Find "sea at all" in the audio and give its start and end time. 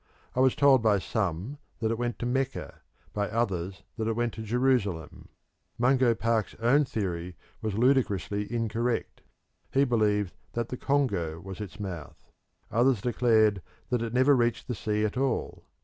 14.73-15.65